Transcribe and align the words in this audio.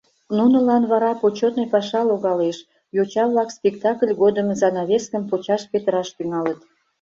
Нунылан 0.37 0.83
вара 0.91 1.11
почетный 1.21 1.67
паша 1.73 2.01
логалеш: 2.09 2.57
йоча-влак 2.95 3.49
спектакль 3.57 4.13
годым 4.21 4.47
занавескым 4.61 5.23
почаш-петыраш 5.29 6.09
тӱҥалыт. 6.15 6.59